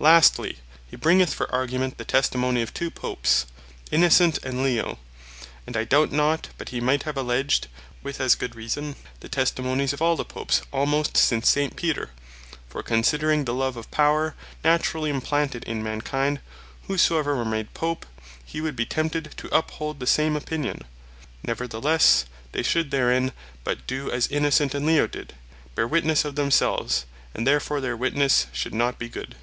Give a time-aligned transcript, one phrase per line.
[0.00, 0.58] Lastly,
[0.90, 3.46] hee bringeth for argument, the testimony of two Popes,
[3.92, 4.98] Innocent, and Leo;
[5.64, 7.68] and I doubt not but hee might have alledged,
[8.02, 11.70] with as good reason, the testimonies of all the Popes almost since S.
[11.76, 12.10] Peter:
[12.68, 14.34] For considering the love of Power
[14.64, 16.40] naturally implanted in mankind,
[16.88, 18.04] whosoever were made Pope,
[18.44, 20.82] he would be tempted to uphold the same opinion.
[21.46, 23.30] Neverthelesse, they should therein
[23.62, 25.34] but doe, as Innocent, and Leo did,
[25.76, 29.36] bear witnesse of themselves, and therefore their witness should not be good.